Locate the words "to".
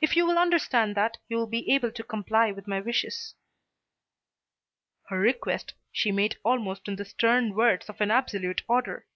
1.92-2.02